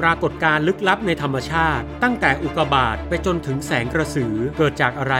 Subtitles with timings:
[0.00, 5.14] ปรากฏการลึกลับในธรรมชาติ ตั้งแต่อุกบาตไปจนถึงแสงกระสือเกิดจากอะไร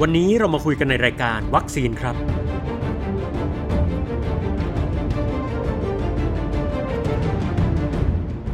[0.00, 2.16] วันนี้เรามาคุยกันในรายการวัคซีนครับ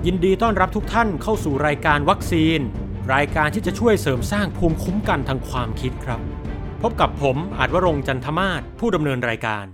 [0.06, 2.60] ยินดีต้อนรับทุกท่านเข้าสู่รายการวัคซีน
[3.14, 6.20] รายการที่จะช่วยเสริมสร้างภูมิคุ้มกันทางความคิดครับ
[6.82, 9.66] พบกับผมอาจวรงจันทมาศผู้ดำเนินรายการ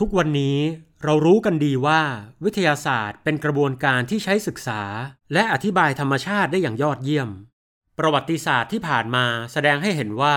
[0.00, 0.58] ทุกวันนี้
[1.04, 2.00] เรารู้กันดีว่า
[2.44, 4.82] วิทยาศาสตร์เป็นกระบวนการที่ใช้ศึกษา
[5.32, 7.28] และอธิบายธรรมชาติได้อย่างยอดเยี่ยม
[7.98, 10.36] ประวัติศาสตร์ที่ผ่านมาแสดงให้เห็นว่า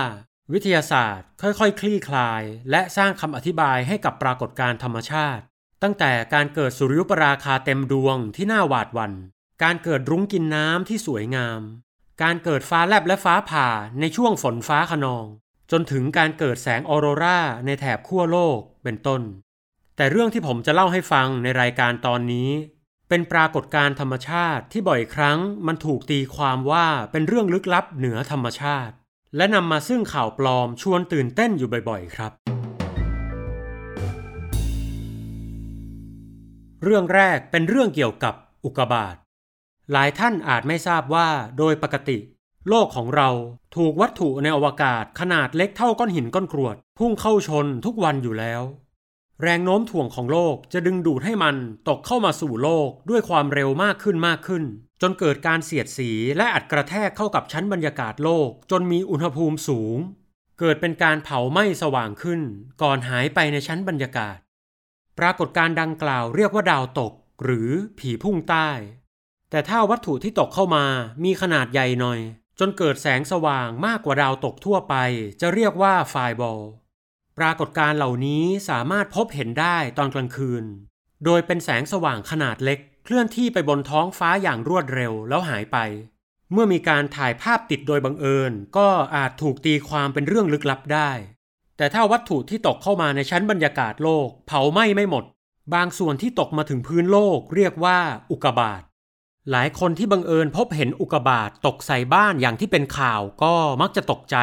[0.52, 5.42] วิทยาศาสตร์ค่อยๆคลี่คลาย และสร้างคำอธิบายให้กับปรากฏการณ์ธรรมชาติ
[5.82, 9.12] ตั้งแต่การเกิดสุริยุปราคาเต็มดวงที่น่าหวาดหวัน่น
[9.62, 11.60] การเกิดรุ้งกินน้ำที่สวยงาม
[12.22, 13.68] การเกิดฟ้าแลบและฟ้าผ่า
[14.00, 15.26] ในช่วงฝนฟ้าขนอง
[15.70, 19.22] จนถึงการเกิดแสงออโรราในแถบขั้วโลกเป็นต้น
[20.00, 22.50] แต่เรื่องที่ผมจะเล่าให้ฟังในรายการตอนนี้
[23.08, 28.94] เป็นปรากฏการณ์ธรรมชาติที่บ่อยครั้งมันถูกตีความว่าเป็นเรื่องลึกลับเหนือธรรมชาติ
[29.36, 32.32] และนำมาซึ่งข่าวปลอมชวนตื่นเต้นอยู่บ่อยๆ ครับ
[36.84, 38.34] เรื่องแรกเป็นเรื่องเกี่ยวกับ
[38.64, 39.16] อุกกาบาต
[39.92, 41.28] หลายท่านอาจไม่ทราบว่า
[41.58, 42.18] โดยปกติ
[42.68, 43.28] โลกของเรา
[43.76, 48.62] ถูกวัตถุในอวกาศขนาดเล็กเท่าก้อนหินก้อนกรวด พุ่งเข้าชนทุกวันอยู่แล้ว
[49.42, 51.56] แรงโน้มถ่วงของโลกจะดึงดูดให้มัน
[51.88, 54.64] ตกเข้ามาสู่โลกด้วยความเร็วมากขึ้นมากขึ้น
[55.02, 59.96] จนเกิดการเสียดสีและอัดกระแทกเข้ากับชั้นบรรยากาศโลก จนมีอุณหภูมิสูง
[60.60, 62.40] เกิดเป็นการเผาไหม้สว่างขึ้น
[62.82, 64.36] ก่อนหายไปในชั้นบรรยากาศ
[65.18, 67.12] ปรากฏการณ์ดังกล่าวเรียกว่าดาวตก
[67.44, 68.68] หรือผีพุ่งใต้
[69.50, 70.84] แต่ถ้าวัตถุที่ตกเข้ามา
[71.24, 72.20] มีขนาดใหญ่หน่อย
[72.58, 74.94] จนเกิดแสงสว่างมากกว่าดาวตกทั่วไป
[75.40, 76.60] จะเรียกว่าไฟบอล
[77.40, 80.64] ปรากฏการณ์เหล่านี้สามารถพบเห็นได้ตอนกลางคืน
[81.24, 85.78] โดยเป็นแสงสว่างขนาดเล็ก เคลื่อนที่ไปบนท้องฟ้าอย่างรวดเร็วแล้วหายไป
[86.52, 91.10] เมื่อมีการถ่ายภาพติดโดยบังเอิญ ก็อาจถูกตีความเป็นเรื่องลึกลับได้
[91.76, 95.24] แต่ถ้าวัตถุที่ตกเข้ามาในชั้นบรรยากาศโลก เผาไหม้ไม่หมด
[95.74, 97.98] บางส่วนที่ตกมาถึงพื้นโลกเรียกว่า
[98.30, 98.82] อุกบาต
[99.50, 104.36] หลายคนที่บังเอิญพบเห็นอุกบาตตกใส่บ้านอย่างที่เป็นข่าวก็มักจะตกใจ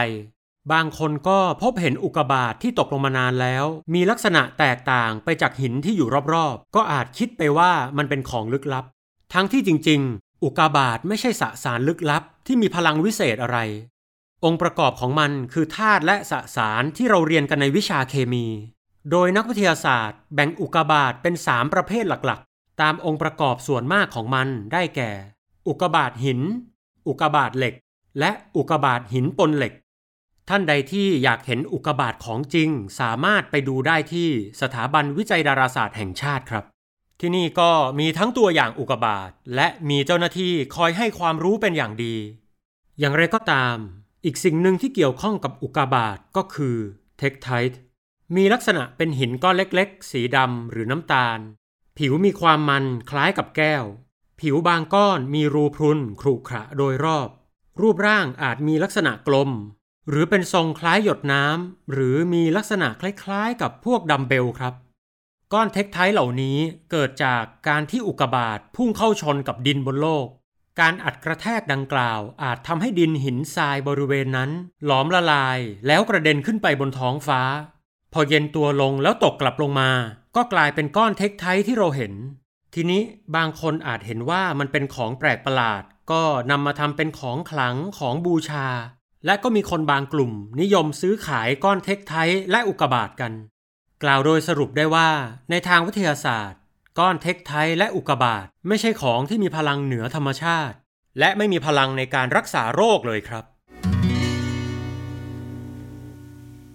[0.71, 8.85] บางคนก็พบเห็นอุกกาบาตที่ตกลงมานานแล้ว มีลักษณะแตกต่างไปจากหินที่อยู่รอบๆ ก็อาจคิดไปว่ามันเป็นของลึกลับ
[9.33, 13.57] ทั้งที่จริง ๆ อุกกาบาตไม่ใช่สสารลึกลับ ที่มีพลังวิเศษอะไร
[14.45, 18.45] องค์ประกอบของมันคือธาตุและสสารที่เราเรียนกันในวิชาเคมี
[19.11, 25.11] โดยนักวิทยาศาสตร์ แบ่งอุกกาบาตเป็น 3 ประเภทหลักๆ ตามองค์ประกอบส่วนมากของมันได้แก่
[25.67, 26.39] อุกกาบาตหิน
[27.07, 27.73] อุกกาบาตเหล็ก
[28.19, 29.73] และอุกกาบาตหินปนเหล็ก
[30.49, 32.69] ท่านใดที่อยากเห็นอุกกาบาตของจริง
[32.99, 34.29] สามารถไปดูได้ที่
[34.61, 36.63] สถาบันวิจัยดาราศาสตร์แห่งชาติครับ
[37.19, 42.15] ที่นี่ก็มีทั้งตัวอย่างอุกกาบาตและมีเจ้าหน้าที่คอยให้ความรู้เป็นอย่างดี
[42.99, 43.75] อย่างไรก็ตาม
[44.25, 46.75] อีกสิ่งหนึ่งที่เกี่ยวข้องกับอุกกาบาตก็คือ
[47.17, 47.79] เทคไทต์
[48.35, 51.39] มีลักษณะเป็นหินก้อนเล็กๆ สีดำหรือน้ำตาล
[51.97, 53.83] ผิวมีความมันคล้ายกับแก้ว
[54.41, 57.29] ผิวบางก้อนมีรูพรุนขรุขระโดยรอบ
[57.81, 59.51] รูปร่างอาจมีลักษณะกลม
[60.09, 64.73] หรือเป็นทรงคล้ายหยดน้ำหรือมีลักษณะคล้ายๆ กับพวกดัมเบลครับ
[65.53, 66.57] ก้อนเทคไทเหล่านี้
[66.91, 70.27] เกิดจากการที่อุกกาบาตพุ่งเข้าชนกับดินบนโลก
[70.79, 74.51] การอัดกระแทกดังกล่าวอาจทำให้ดินหินทรายบริเวณนั้น
[74.85, 77.41] หลอมละลายแล้วกระเด็นขึ้นไปบนท้องฟ้า
[78.13, 79.91] พอเย็นตัวลงแล้วตกกลับลงมา
[80.35, 82.13] ก็กลายเป็นก้อนเทคไทที่เราเห็น
[82.73, 83.01] ทีนี้
[83.35, 88.67] บางคนอาจเห็นว่ามันเป็นของแปลกประหลาด ก็นำมาทำเป็นของขลังของบูชา
[89.25, 92.13] และก็มีคนบางกลุ่มนิยมซื้อขายก้อนเทคไท
[92.51, 93.33] และอุกกาบาตกัน
[94.03, 95.09] กล่าวโดยสรุปได้ว่า
[95.49, 96.59] ในทางวิทยาศาสตร์
[96.99, 100.75] ก้อนเทคไทและอุกกาบาตไม่ใช่ของที่มีพลังเหนือธรรมชาติ
[101.19, 103.43] และไม่มีพลังในการรักษาโรคเลยครับ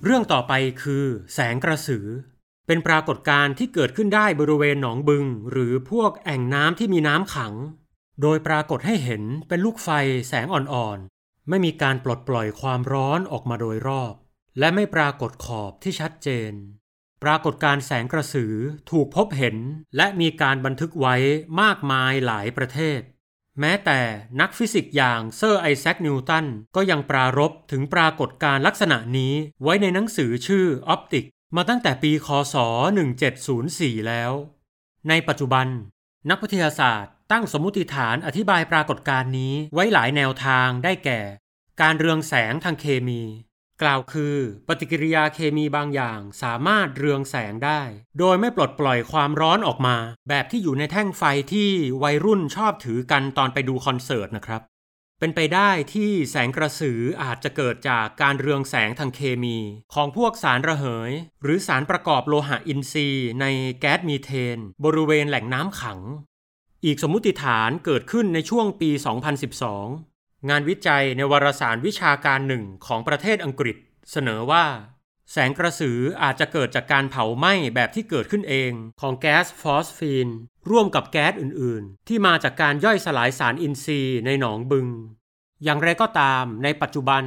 [0.05, 0.53] เรื่องต่อไป
[0.83, 1.05] คือ
[1.35, 2.07] แสงกระสือ
[2.67, 7.55] เป็นปรากฏการณ์ที่เกิดขึ้นได้บริเวณหนองบึง หรือพวกแอ่งน้ำที่มีน้ำขัง
[8.23, 9.89] โดยปรากฏให้เห็นเป็นลูกไฟ
[10.29, 10.99] แสงอ่อน
[11.49, 14.15] ไม่มีการปลดปล่อยความร้อนออกมาโดยรอบ
[14.59, 16.53] และไม่ปรากฏขอบที่ชัดเจน
[17.23, 18.55] ปรากฏการณ์แสงกระสือ
[18.91, 19.57] ถูกพบเห็น
[19.97, 21.17] และมีการบันทึกไว้
[21.61, 23.01] มากมายหลายประเทศ
[23.61, 24.01] แม้แต่
[24.41, 26.47] นักฟิสิกส์อย่างเซอร์ไอแซคนิวตัน
[26.77, 31.25] ก็ยังปรารภถึงปรากฏการณ์ลักษณะนี้ไว้ในหนังสือชื่อ Opticks
[31.57, 32.57] มาตั้งแต่ปี คศ
[33.33, 34.33] 1704 แล้ว
[35.09, 35.67] ในปัจจุบัน
[36.31, 41.21] นักวิทยาศาสตร์ ตั้งสมมุติฐานอธิบายปรากฏการณ์นี้ไว้หลายแนวทางได้แก่
[41.81, 43.23] การเรืองแสงทางเคมี
[43.83, 44.37] กล่าวคือ
[44.69, 47.81] ปฏิกิริยาเคมีบางอย่างสามารถเรืองแสงได้
[48.19, 49.97] โดยไม่ปลดปล่อยความร้อนออกมา
[50.29, 51.71] แบบที่อยู่ในแท่งไฟที่
[52.03, 54.63] วัยรุ่นชอบถือกันตอนไปดูคอนเสิร์ตนะครับ
[55.19, 59.59] เป็นไปได้ที่แสงกระสืออาจจะเกิดจากการเรืองแสงทางเคมี
[59.95, 61.13] ของพวกสารระเหย
[61.43, 63.47] หรือสารประกอบโลหะอินทรีย์ใน
[63.81, 66.01] แก๊สมีเทน บริเวณแหล่งน้ำขัง
[66.85, 68.91] อีกสมมุติฐานเกิดขึ้นในช่วงปี
[69.69, 73.77] 2012 งานวิจัยในวารสารวิชาการหนึ่งของประเทศอังกฤษ
[74.11, 74.65] เสนอว่า
[75.33, 80.29] แสงกระสืออาจจะเกิดจากการเผาไหม้แบบที่เกิดขึ้นเองของแก๊สฟอสฟีน
[80.71, 84.89] ร่วมกับแก๊สอื่น ๆ ที่มาจากการย่อยสลายสารอินทรีย์ในหนองบึง
[85.65, 87.25] อย่างไรก็ตามในปัจจุบัน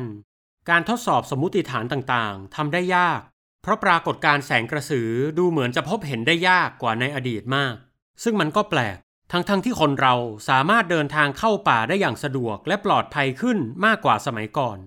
[0.69, 3.21] การทดสอบสมมุติฐานต่าง ๆทำได้ยาก
[3.61, 7.75] เพราะปรากฏการแสงกระสือดูเหมือนจะพบเห็นได้ยากกว่าในอดีตมาก
[8.23, 8.97] ซึ่งมันก็แปลก
[9.35, 10.15] ทั้งๆทที่คนเรา
[10.49, 14.77] สามารถเดินทางเข้าป่าได้อย่างสะดวกและปลอดภัยขึ้นมากกว่าสมัยก่อน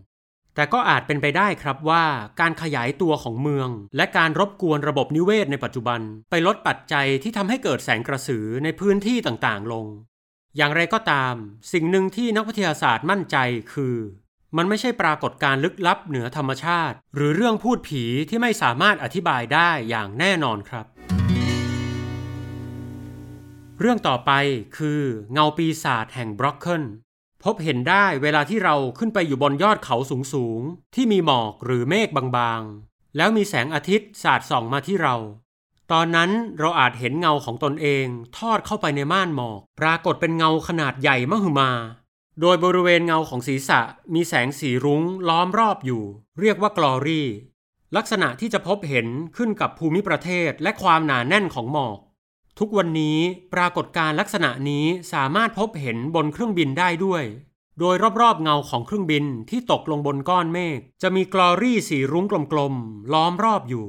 [0.55, 2.05] แต่ก็อาจเป็นไปได้ครับว่า
[2.41, 6.01] การขยายตัวของเมือง และการรบกวนระบบนิเวศในปัจจุบัน
[6.31, 9.87] ไปลดปัจจัยที่ทำให้เกิดแสงกระสือในพื้นที่ต่างๆ ลง
[10.57, 11.35] อย่างไรก็ตาม
[11.73, 13.37] สิ่งหนึ่งที่นักวิทยาศาสตร์มั่นใจ
[13.73, 13.97] คือ
[14.57, 20.87] มันไม่ใช่ปรากฏการณ์ลึกลับเหนือธรรมชาติ หรือเรื่องพูดผีที่ไม่สามารถอธิบายได้อย่างแน่นอนครับ
[23.81, 24.33] เรื่องต่อไป
[24.77, 25.01] คือ
[25.33, 26.85] เงาปีศาจแห่งบร็อกเคน
[27.45, 29.97] พบเห็นได้เวลาที่เราขึ้นไปอยู่บนยอดเขา
[30.33, 35.17] สูงๆ ที่มีหมอกหรือเมฆบางๆ แล้วมีแสงอาทิตย์สาดส่องมาที่เรา
[35.93, 38.07] ตอนนั้นเราอาจเห็นเงาของตนเอง
[38.39, 41.71] ทอดเข้าไปในม่านหมอก ปรากฏเป็นเงาขนาดใหญ่มหึมา
[42.41, 43.81] โดยบริเวณเงาของศีรษะ
[44.15, 46.03] มีแสงสีรุ้งล้อมรอบอยู่
[46.41, 47.29] เรียกว่า glory
[47.97, 51.99] ลักษณะที่จะพบเห็นขึ้นกับภูมิประเทศและความหนาแน่นของหมอก
[52.63, 53.19] ทุกวันนี้
[53.55, 57.25] ปรากฏการลักษณะนี้สามารถพบเห็นบนเครื่องบินได้ด้วย
[57.81, 63.87] โดยรอบๆเงาของเครื่องบินที่ตกลงบนก้อนเมฆจะมีกลอรี่สีรุ้งกลมๆล้อมรอบอยู่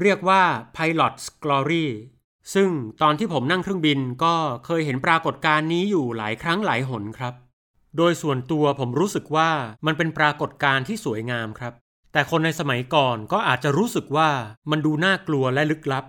[0.00, 0.42] เรียกว่า
[0.76, 1.86] Pilot's Glory
[2.54, 2.70] ซึ่ง
[3.02, 4.34] ตอนที่ผมนั่งเครื่องบินก็
[4.66, 7.34] เคยเห็นปรากฏการณ์นี้อยู่หลายครั้งหลายหนครับ
[7.96, 9.50] โดยส่วนตัวผมรู้สึกว่า
[9.86, 11.72] มันเป็นปรากฏการณ์ที่สวยงามครับ
[12.12, 14.30] แต่คนในสมัยก่อนก็อาจจะรู้สึกว่า
[14.70, 16.04] มันดูน่ากลัวและลึกลับ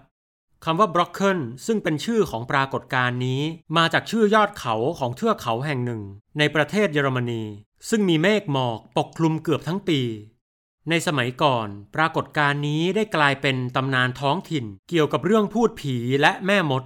[0.66, 3.42] คำว่าบล็อกเกิลซึ่งเป็นชื่อของปรากฏการณ์นี้
[3.78, 6.02] มาจากชื่อยอดเขาของเทือกเขาแห่งหนึ่ง
[6.38, 7.44] ในประเทศเยอรมนี
[7.90, 10.02] ซึ่งมีเมฆหมอกปกคลุมเกือบทั้งปี
[10.90, 16.84] ในสมัยก่อน ปรากฏการณ์นี้ได้กลายเป็นตำนานท้องถิ่น เกี่ยวกับเรื่องพูดผีและแม่มด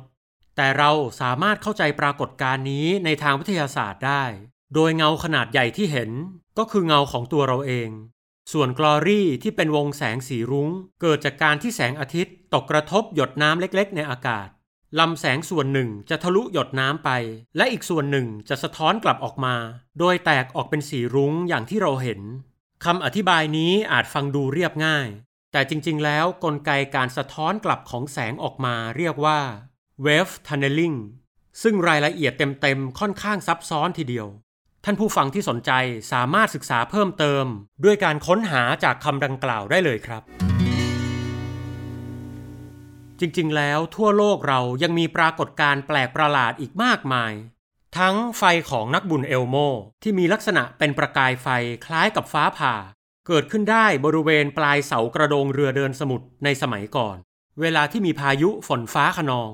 [0.55, 0.91] แต่เรา
[1.21, 4.23] สามารถเข้าใจปรากฏการณ์นี้ในทางวิทยาศาสตร์ได้
[4.73, 6.11] โดยเงาขนาดใหญ่ที่เห็น
[6.57, 7.89] ก็คือเงาของตัวเราเอง
[8.51, 10.69] ส่วนกลอรี่ที่เป็นวงแสงสีรุง้ง
[11.01, 14.47] เกิดจากการที่แสงอาทิตย์ตกกระทบหยดน้ำเล็กๆ ในอากาศ
[14.99, 17.09] ลำแสงส่วนหนึ่งจะทะลุหยดน้ำไป
[17.57, 19.55] และอีกส่วนหนึ่งจะสะท้อนกลับออกมา
[19.99, 22.21] โดยแตกออกเป็นสีรุ้งอย่างที่เราเห็น
[22.85, 25.07] คำอธิบายนี้อาจฟังดูเรียบง่าย
[25.51, 29.39] แต่จริงๆ แล้วกลไกการสะท้อนกลับของแสงออกมาเรียกว่า
[30.05, 30.97] wave tunneling
[31.61, 34.27] ซึ่งรายละเอียดเต็มๆ ค่อนข้างซับซ้อนทีเดียว
[34.85, 35.71] ท่านผู้ฟังที่สนใจ
[36.11, 37.45] สามารถศึกษาเพิ่มเติม
[37.83, 40.21] ด้วยการค้นหาจากคำดังกล่าวได้เลยครับ
[43.19, 47.33] จริงๆ แล้วทั่วโลกเรายังมีปรากฏการณ์แปลกประหลาดอีกมากมาย
[47.97, 49.55] ทั้งไฟของนักบุญเอลโม
[50.03, 51.47] ที่มีลักษณะเป็นประกายไฟ
[51.85, 52.75] คล้ายกับฟ้าผ่า
[53.27, 57.17] เกิดขึ้นได้บริเวณปลายเสากระโดงเรือเดินสมุทรในสมัยก่อน
[57.61, 59.51] เวลาที่มีพายุฝนฟ้าขนอง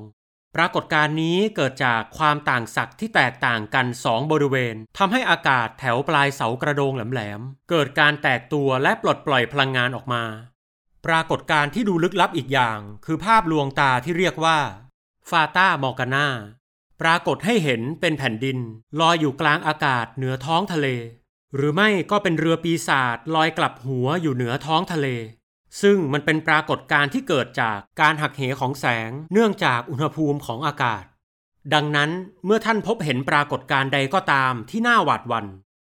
[0.59, 10.23] ปรากฏการณ์นี้เกิดจากความต่างศักย์ที่แตกต่างกันสองบริเวณทำให้อากาศแถวปลายเสากระโดงแหลมๆ เกิดการแตกตัวและปลดปล่อยพลังงานออกมา
[11.05, 14.59] ปรากฏการณ์ที่ดูลึกลับอีกอย่าง คือภาพลวงตาที่เรียกว่า
[15.29, 16.27] ฟาตามอร์กานา
[17.01, 18.57] ปรากฏให้เห็นเป็นแผ่นดิน
[18.99, 20.87] ลอยอยู่กลางอากาศเหนือท้องทะเล
[21.55, 25.07] หรือไม่ก็เป็นเรือปีศาจลอยกลับหัวอยู่เหนือท้องทะเล
[25.81, 31.03] ซึ่งมันเป็นปรากฏการณ์ที่เกิดจากการหักเหของแสงเนื่องจากอุณหภูมิของอากาศ
[31.73, 32.09] ดังนั้น
[32.45, 35.45] เมื่อท่านพบเห็นปรากฏการณ์ใดก็ตามที่น่าหวาดหวัน่น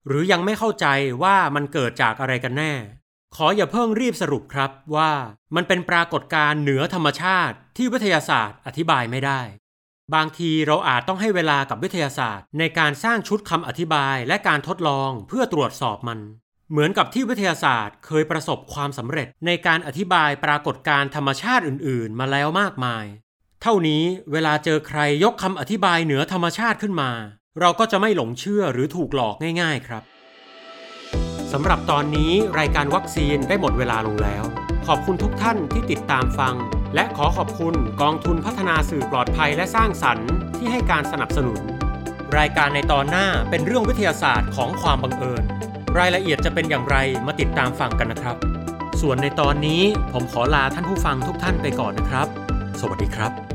[0.07, 0.85] หรือยังไม่เข้าใจ
[1.23, 2.73] ว่ามันเกิดจากอะไรกันแน่
[3.35, 5.11] ขออย่าเพิ่งรีบสรุปครับว่า
[5.55, 9.41] มันเป็นปรากฏการณ์เหนือธรรมชาติที่วิทยาศาสตร์อธิบายไม่ได้
[10.15, 16.19] บางทีเราอาจต้องให้เวลากับวิทยาศาสตร์ ในการสร้างชุดคำอธิบายและการทดลองเพื่อตรวจสอบมัน
[16.71, 23.05] เหมือนกับที่วิทยาศาสตร์เคยประสบความสำเร็จในการอธิบายปรากฏการธรรมชาติอื่น ๆ มาแล้วมากมาย
[23.61, 27.11] เท่านี้เวลาเจอใครยกคำอธิบายเหนือธรรมชาติขึ้นมา
[27.59, 30.03] เราก็จะไม่หลงเชื่อหรือถูกหลอกง่าย ๆ ครับ
[31.51, 34.43] สำหรับตอนนี้รายการวัคซีนได้หมดเวลาลงแล้ว
[34.87, 36.55] ขอบคุณทุกท่านที่ติดตามฟัง
[36.95, 41.59] และขอขอบคุณกองทุนพัฒนาสื่อปลอดภัยและสร้างสรรค์ที่ให้การสนับสนุน
[42.37, 45.45] รายการในตอนหน้าเป็นเรื่องวิทยาศาสตร์ของความบังเอิญ
[45.97, 48.35] รายละเอียดจะเป็นอย่างไรมาติดตามฟังกันนะครับ
[49.01, 49.81] ส่วนในตอนนี้
[50.13, 52.27] ผมขอลาท่านผู้ฟังทุกท่านไปก่อนนะครับ
[52.79, 53.48] สวัสดีครับ